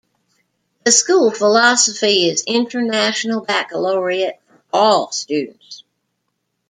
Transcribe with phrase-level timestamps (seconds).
[0.83, 5.83] The school philosophy is International Baccalaureate for all students.